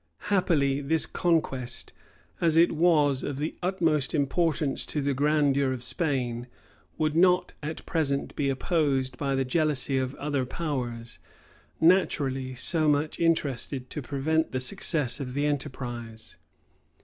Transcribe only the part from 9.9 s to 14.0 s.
of other powers, naturally so much interested